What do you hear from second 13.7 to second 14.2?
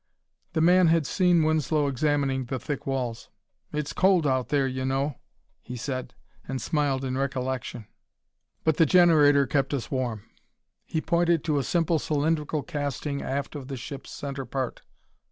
ship's